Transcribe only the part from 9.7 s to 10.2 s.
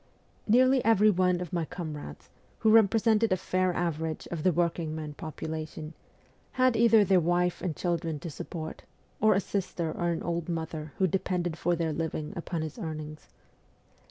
or